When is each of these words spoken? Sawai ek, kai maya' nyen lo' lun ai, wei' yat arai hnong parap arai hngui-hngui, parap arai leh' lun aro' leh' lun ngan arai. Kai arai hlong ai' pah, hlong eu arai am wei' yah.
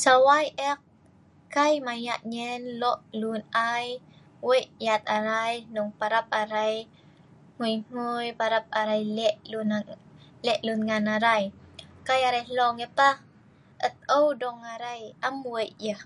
Sawai 0.00 0.46
ek, 0.70 0.80
kai 1.54 1.74
maya' 1.86 2.24
nyen 2.32 2.60
lo' 2.80 3.02
lun 3.20 3.40
ai, 3.72 3.86
wei' 4.46 4.70
yat 4.86 5.02
arai 5.16 5.54
hnong 5.68 5.90
parap 6.00 6.26
arai 6.40 6.74
hngui-hngui, 7.56 8.26
parap 8.40 8.64
arai 8.80 9.02
leh' 9.16 9.38
lun 9.50 9.68
aro' 9.78 10.00
leh' 10.46 10.60
lun 10.66 10.80
ngan 10.88 11.04
arai. 11.16 11.42
Kai 12.06 12.20
arai 12.28 12.44
hlong 12.50 12.76
ai' 12.84 12.94
pah, 12.98 13.16
hlong 14.12 14.58
eu 14.66 14.70
arai 14.74 15.00
am 15.26 15.36
wei' 15.52 15.76
yah. 15.86 16.00